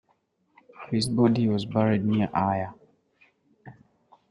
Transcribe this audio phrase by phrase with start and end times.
[0.89, 2.73] His body was buried near Ayr.